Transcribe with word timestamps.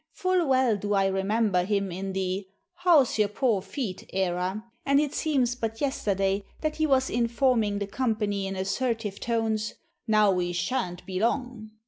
Full 0.13 0.47
well 0.47 0.77
do 0.77 0.95
I 0.95 1.05
remember 1.05 1.63
him 1.63 1.91
in 1.91 2.13
the 2.13 2.47
"How's 2.73 3.19
your 3.19 3.27
poor 3.27 3.61
feet?" 3.61 4.09
era; 4.11 4.65
and 4.83 4.99
it 4.99 5.13
seems 5.13 5.53
but 5.53 5.79
yesterday 5.79 6.43
that 6.61 6.77
he 6.77 6.87
was 6.87 7.07
informing 7.07 7.77
the 7.77 7.85
company 7.85 8.47
in 8.47 8.55
assertive 8.55 9.19
tones, 9.19 9.75
"Now 10.07 10.31
we 10.31 10.53
shan't 10.53 11.05
be 11.05 11.19
long!" 11.19 11.69